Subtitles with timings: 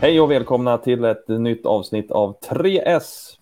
[0.00, 3.36] Hej och välkomna till ett nytt avsnitt av 3S.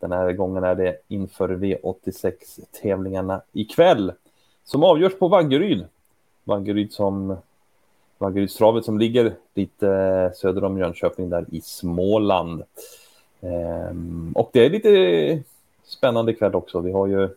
[0.00, 4.12] Den här gången är det inför V86-tävlingarna ikväll
[4.64, 5.86] som avgörs på Vaggeryd.
[6.44, 7.36] Vaggeryd som
[8.18, 12.62] Vaggerydstravet som ligger lite eh, söder om Jönköping där i Småland.
[13.40, 15.42] Ehm, och det är lite
[15.84, 16.80] spännande ikväll också.
[16.80, 17.28] Vi har ju,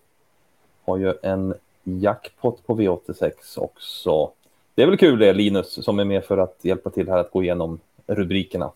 [0.86, 4.32] har ju en jackpot på V86 också.
[4.76, 7.32] Det är väl kul det Linus som är med för att hjälpa till här att
[7.32, 8.72] gå igenom rubrikerna.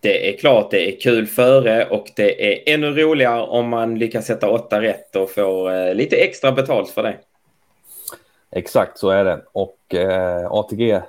[0.00, 4.26] Det är klart det är kul före och det är ännu roligare om man lyckas
[4.26, 7.16] sätta åtta rätt och får eh, lite extra betalt för det.
[8.50, 11.00] Exakt så är det och eh, ATG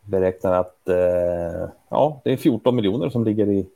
[0.00, 3.66] beräknar att eh, ja, det är 14 miljoner som ligger i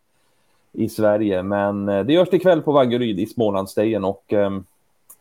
[0.72, 4.04] i Sverige, men eh, det görs ikväll på Vaggeryd i Smålandsdejen.
[4.04, 4.60] och eh,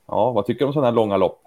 [0.07, 1.41] ja, vad tycker du om sådana här långa lopp?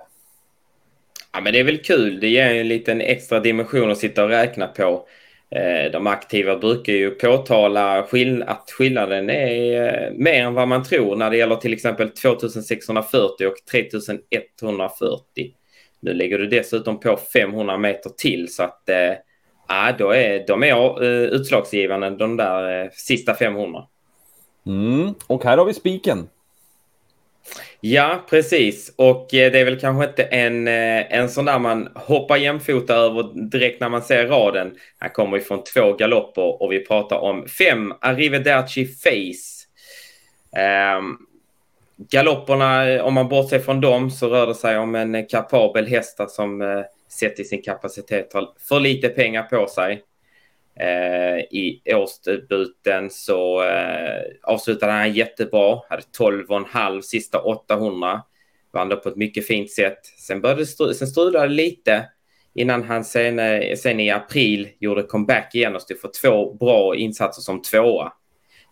[1.33, 2.21] Ja, men det är väl kul.
[2.21, 5.07] Det ger en liten extra dimension att sitta och räkna på.
[5.55, 10.85] Eh, de aktiva brukar ju påtala skill att skillnaden är eh, mer än vad man
[10.85, 15.55] tror när det gäller till exempel 2640 och 3140.
[16.01, 21.03] Nu lägger du dessutom på 500 meter till så att äh, då är, de är
[21.35, 23.83] utslagsgivande de där sista 500.
[24.67, 25.15] Mm.
[25.27, 26.29] Och här har vi spiken.
[27.81, 28.93] Ja, precis.
[28.97, 32.95] Och eh, det är väl kanske inte en, eh, en sån där man hoppar jämfota
[32.95, 34.75] över direkt när man ser raden.
[34.99, 39.61] Han kommer ifrån två galopper och vi pratar om fem Arrivederci Face.
[40.99, 41.19] Um,
[42.11, 46.61] galopperna, om man bortser från dem, så rör det sig om en kapabel häst som
[46.61, 50.03] uh, sett i sin kapacitet har för lite pengar på sig.
[50.81, 58.23] Eh, I årsdebuten så eh, avslutade han jättebra, hade 12,5 sista 800.
[58.73, 60.07] Vann då på ett mycket fint sätt.
[60.27, 62.05] Sen, började stru sen strulade det lite
[62.55, 66.97] innan han sen, eh, sen i april gjorde comeback igen och stod för två bra
[66.97, 68.13] insatser som tvåa.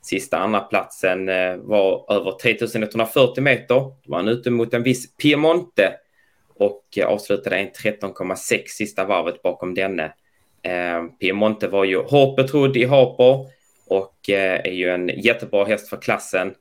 [0.02, 3.74] Sista andra platsen eh, var över 3140 meter.
[3.74, 5.92] Då var han ute mot en viss Piemonte
[6.54, 10.12] och avslutade en 13,6 sista varvet bakom denne.
[10.62, 13.46] Eh, Piemonte var ju hårt betrodd i Harper
[13.88, 16.54] och eh, är ju en jättebra häst för klassen.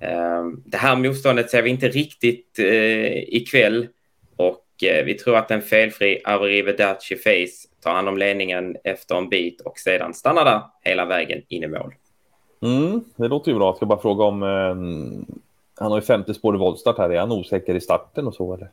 [0.00, 3.88] Eh, det här motståndet ser vi inte riktigt eh, ikväll
[4.36, 9.28] och eh, vi tror att en felfri Arrivederci Face tar hand om ledningen efter en
[9.28, 11.94] bit och sedan stannar där hela vägen in i mål.
[12.62, 13.66] Mm, det låter ju bra.
[13.66, 15.28] Jag ska bara fråga om eh,
[15.76, 17.10] han har ju femte spår i voltstart här.
[17.10, 18.70] Är han osäker i starten och så eller?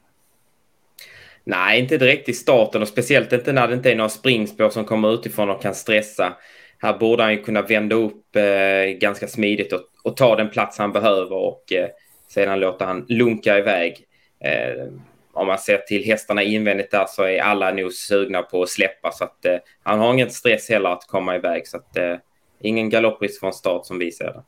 [1.44, 4.86] Nej, inte direkt i starten och speciellt inte när det inte är några springspår som
[4.86, 6.34] kommer utifrån och kan stressa.
[6.78, 10.78] Här borde han ju kunna vända upp eh, ganska smidigt och, och, ta den plats
[10.78, 11.88] han behöver och eh,
[12.28, 14.06] sedan låta han lunka iväg.
[14.40, 14.88] Eh,
[15.34, 19.12] om man ser till hästarna invändigt där så är alla nog sugna på att släppa
[19.12, 22.16] så att eh, han har ingen stress heller att komma iväg så att eh,
[22.60, 24.44] ingen galopprisk från start som vi ser det.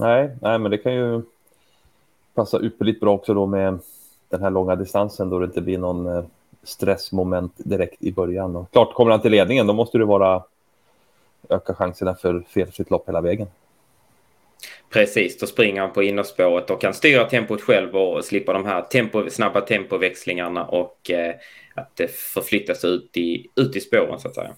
[0.00, 1.22] Nej, nej, men det kan ju
[2.34, 3.78] passa ypperligt bra också då med
[4.34, 6.24] den här långa distansen då det inte blir någon eh,
[6.62, 8.56] stressmoment direkt i början.
[8.56, 10.42] Och klart, kommer han till ledningen då måste det vara
[11.48, 13.46] öka chanserna för felfritt lopp hela vägen.
[14.90, 18.82] Precis, då springer han på innerspåret och kan styra tempot själv och slippa de här
[18.82, 21.34] tempo, snabba tempoväxlingarna och eh,
[21.74, 24.50] att det förflyttas ut i, ut i spåren så att säga.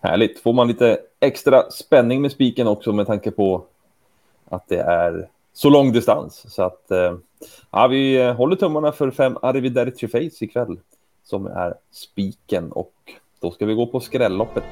[0.00, 0.38] Härligt.
[0.42, 3.64] Får man lite extra spänning med spiken också med tanke på
[4.48, 6.54] att det är så lång distans.
[6.54, 7.16] Så att eh,
[7.70, 10.80] ja, vi eh, håller tummarna för fem Arrivederci Face ikväll
[11.24, 12.94] som är spiken och
[13.40, 14.64] då ska vi gå på skrälloppet.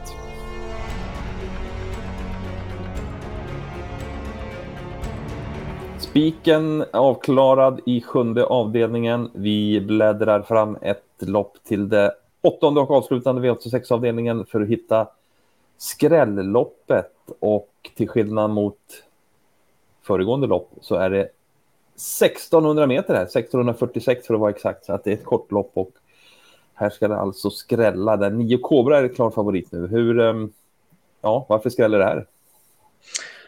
[5.98, 9.30] Spiken avklarad i sjunde avdelningen.
[9.34, 15.08] Vi bläddrar fram ett lopp till det åttonde och avslutande V86-avdelningen för att hitta
[15.78, 18.78] skrälloppet och till skillnad mot
[20.02, 21.28] föregående lopp så är det
[21.96, 25.70] 1600 meter här, 1646 för att vara exakt, så att det är ett kort lopp
[25.74, 25.90] och
[26.74, 29.86] här ska det alltså skrälla där Nio Kobra är klar favorit nu.
[29.86, 30.52] Hur, ehm,
[31.22, 32.26] ja, varför skräller det här?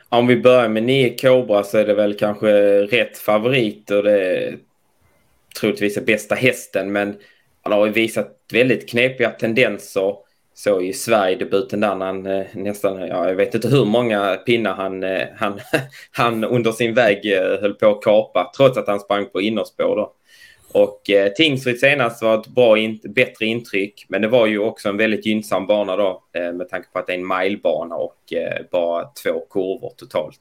[0.08, 4.36] Om vi börjar med Nio Kobra så är det väl kanske rätt favorit och det
[4.36, 4.58] är
[5.60, 7.16] troligtvis är bästa hästen, men
[7.62, 10.16] han har ju visat väldigt knepiga tendenser
[10.56, 14.74] såg ju Sverigedebuten där när han eh, nästan, ja, jag vet inte hur många pinnar
[14.74, 15.60] han, eh, han,
[16.10, 19.96] han under sin väg eh, höll på att kapa trots att han sprang på innerspår
[19.96, 20.12] då.
[20.72, 24.88] Och eh, Tingsryd senast var ett bra in, bättre intryck, men det var ju också
[24.88, 28.32] en väldigt gynnsam bana då eh, med tanke på att det är en milebana och
[28.32, 30.40] eh, bara två kurvor totalt.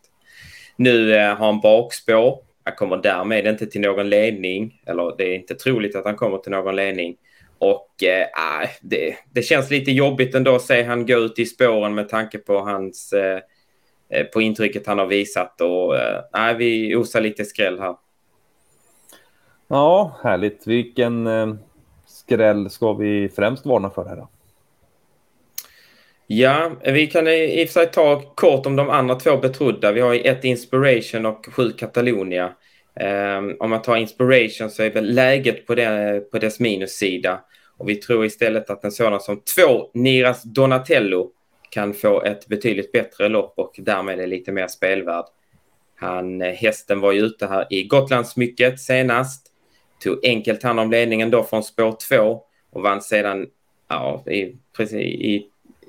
[0.76, 2.40] Nu eh, har han bakspår.
[2.64, 6.38] Han kommer därmed inte till någon ledning, eller det är inte troligt att han kommer
[6.38, 7.16] till någon ledning.
[7.58, 11.96] Och äh, det, det känns lite jobbigt ändå att se han gå ut i spåren
[11.96, 13.40] med tanke på hans äh,
[14.34, 15.98] på intrycket han har visat och
[16.40, 17.96] äh, vi osar lite skräll här.
[19.68, 20.68] Ja, härligt.
[20.68, 21.56] Vilken eh,
[22.06, 24.30] skräll ska vi främst varna för här då?
[26.28, 29.92] Ja, vi kan i och för sig ta kort om de andra två betrodda.
[29.92, 32.54] Vi har ett Inspiration och sju Catalonia.
[33.00, 37.42] Um, om man tar Inspiration så är väl läget på, det, på dess minussida.
[37.78, 41.32] Och vi tror istället att en sådan som två Niras Donatello
[41.70, 45.26] kan få ett betydligt bättre lopp och därmed är lite mer spelvärd.
[45.96, 49.52] Han, eh, hästen var ju ute här i Gotlandsmycket senast.
[50.04, 53.48] Tog enkelt hand om ledningen då från spår 2 och vann sedan
[53.88, 54.58] ja, i,
[54.98, 55.48] i,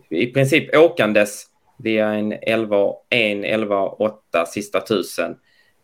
[0.09, 1.47] i princip åkandes
[1.79, 5.37] via en 11, 1, 11, 8 sista tusen.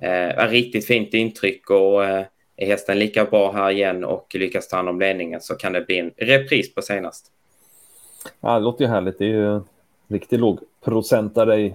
[0.03, 2.25] Eh, riktigt fint intryck och eh,
[2.57, 5.81] är hästen lika bra här igen och lyckas ta hand om ledningen så kan det
[5.81, 7.27] bli en repris på senast.
[8.41, 9.19] Ja, det låter ju härligt.
[9.19, 9.61] Det är ju
[10.09, 11.73] riktigt lågprocentare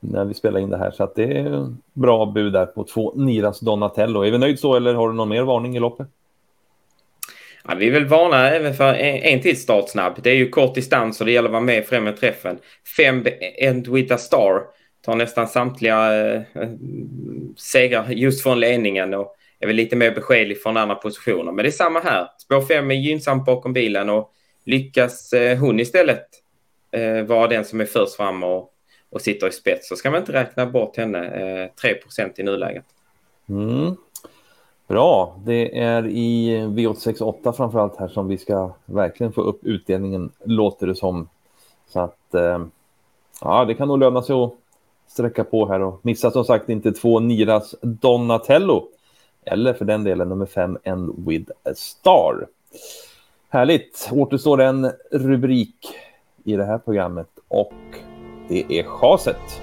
[0.00, 0.90] när vi spelar in det här.
[0.90, 4.24] Så att det är bra bud där på två Niras Donatello.
[4.24, 6.06] Är vi nöjd så eller har du någon mer varning i loppet?
[7.68, 10.12] Ja, vi vill varna även för en, en till startsnabb.
[10.22, 12.58] Det är ju kort distans och det gäller att vara med främre träffen.
[12.96, 13.26] Fem
[13.58, 14.62] End with a Star
[15.06, 16.68] tar nästan samtliga eh, eh,
[17.56, 21.52] segrar just från ledningen och är väl lite mer beskedlig från andra positioner.
[21.52, 22.28] Men det är samma här.
[22.38, 24.32] Spår 5 är gynnsamt bakom bilen och
[24.64, 26.26] lyckas eh, hon istället
[26.90, 28.72] eh, vara den som är först fram och
[29.10, 31.26] och sitter i spets så ska man inte räkna bort henne.
[31.26, 31.94] Eh, 3
[32.36, 32.84] i nuläget.
[33.48, 33.96] Mm.
[34.88, 40.86] Bra, det är i V868 framförallt här som vi ska verkligen få upp utdelningen låter
[40.86, 41.28] det som.
[41.88, 42.66] Så att eh,
[43.40, 44.54] ja, det kan nog löna sig att
[45.08, 48.88] sträcka på här och missa som sagt inte två Niras Donatello.
[49.44, 52.46] Eller för den delen nummer fem En with a Star.
[53.48, 55.94] Härligt, återstår en rubrik
[56.44, 57.72] i det här programmet och
[58.48, 59.60] det är chaset.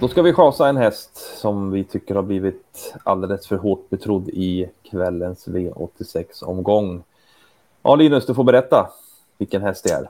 [0.00, 4.28] Då ska vi chasa en häst som vi tycker har blivit alldeles för hårt betrodd
[4.28, 7.02] i kvällens V86-omgång.
[7.82, 8.90] Ja, Linus, du får berätta
[9.40, 10.08] vilken häst det är.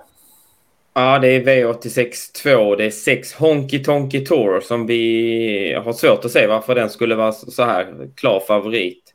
[0.94, 2.77] Ja, det är V86 2.
[2.77, 7.15] Det är sex Honky Tonky Tour som vi har svårt att se varför den skulle
[7.15, 9.15] vara så här klar favorit.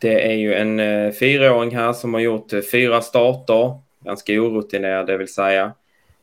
[0.00, 3.78] Det är ju en eh, fyraåring här som har gjort eh, fyra starter.
[4.04, 5.72] Ganska orutinerad, det vill säga.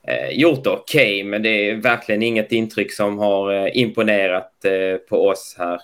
[0.07, 4.98] Eh, gjort okej, okay, men det är verkligen inget intryck som har eh, imponerat eh,
[4.98, 5.81] på oss här.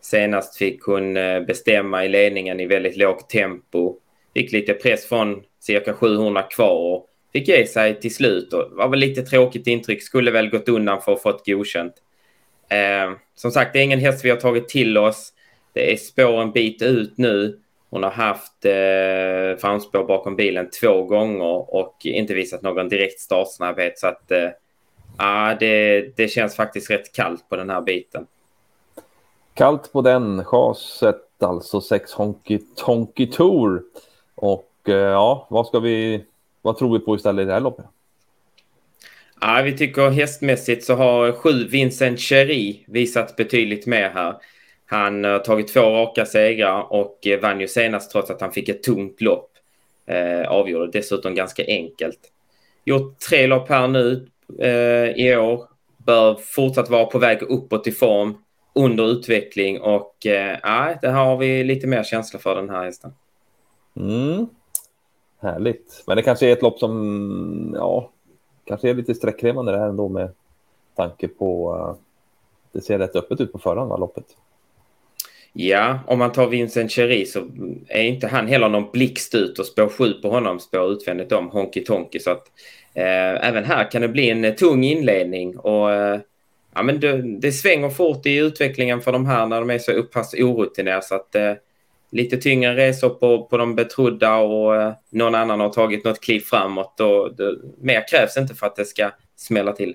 [0.00, 3.96] Senast fick hon eh, bestämma i ledningen i väldigt lågt tempo.
[4.34, 8.52] Fick lite press från cirka 700 kvar och fick ge sig till slut.
[8.52, 10.02] Och var väl lite tråkigt intryck.
[10.02, 11.94] Skulle väl gått undan för att få ett godkänt.
[12.68, 15.32] Eh, som sagt, det är ingen häst vi har tagit till oss.
[15.72, 17.58] Det är spår en bit ut nu.
[17.90, 23.98] Hon har haft eh, framspår bakom bilen två gånger och inte visat någon direkt startsnabbhet.
[23.98, 28.26] Så att eh, det, det känns faktiskt rätt kallt på den här biten.
[29.54, 30.44] Kallt på den.
[30.44, 33.82] Chaset alltså sex Honky Tonky Tour.
[34.34, 36.24] Och ja, vad ska vi,
[36.62, 37.86] vad tror vi på istället i det här loppet?
[39.40, 44.34] Ja, vi tycker hästmässigt så har sju Vincent Cherry visat betydligt mer här.
[44.86, 48.68] Han har tagit två raka segrar och eh, vann ju senast trots att han fick
[48.68, 49.50] ett tungt lopp.
[50.06, 52.18] Eh, avgjorde dessutom ganska enkelt.
[52.84, 54.28] Gjort tre lopp här nu
[54.58, 55.64] eh, i år.
[55.96, 58.34] Bör fortsatt vara på väg uppåt i form.
[58.74, 63.12] Under utveckling och eh, det har vi lite mer känsla för den här hästen.
[63.96, 64.46] Mm.
[65.40, 66.02] Härligt.
[66.06, 68.10] Men det kanske är ett lopp som, ja,
[68.64, 70.30] kanske är lite sträckkrävande det här ändå med
[70.96, 71.94] tanke på, uh,
[72.72, 74.24] det ser rätt öppet ut på förhand, va, loppet.
[75.52, 77.46] Ja, om man tar Vincent Cherry så
[77.88, 81.50] är inte han heller någon blixt ut och spår 7 på honom spår utvändigt om
[81.50, 82.18] Honky Tonky.
[82.18, 82.46] Så att
[82.94, 86.20] eh, även här kan det bli en eh, tung inledning och eh,
[86.74, 90.02] ja, men det, det svänger fort i utvecklingen för de här när de är så
[90.02, 91.52] pass orutinerade så att eh,
[92.10, 96.40] lite tyngre resor på, på de betrodda och eh, någon annan har tagit något kliv
[96.40, 99.94] framåt och det, mer krävs inte för att det ska smälla till.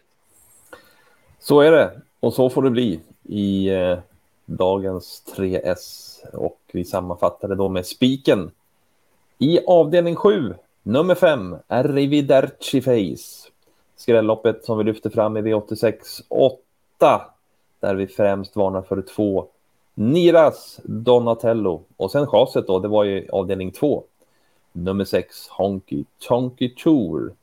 [1.40, 3.98] Så är det och så får det bli i eh,
[4.46, 6.12] dagens 3S.
[6.34, 8.52] Och vi sammanfattade då med spiken.
[9.38, 10.54] I avdelning 7,
[10.84, 13.52] nummer 5, Arrivederci Face.
[13.96, 15.94] Skrälloppet som vi lyfter fram i V86
[16.30, 17.22] 8,
[17.80, 19.48] där vi främst varnar för två
[19.98, 24.04] Niras Donatello och sen chaset då, det var ju avdelning två,
[24.72, 27.34] Nummer sex, Honky Tonky Tour.